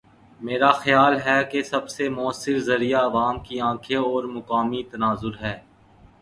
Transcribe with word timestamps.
میرا 0.39 0.71
خیال 0.71 1.17
ہے 1.25 1.43
کہ 1.43 1.61
سب 1.63 1.89
سے 1.89 2.09
موثر 2.09 2.57
ذریعہ 2.59 3.01
عوام 3.01 3.39
کی 3.39 3.59
آنکھیں 3.61 3.97
اور 3.97 4.23
مقامی 4.23 4.83
تناظر 4.83 5.41
ہے۔ 5.41 5.57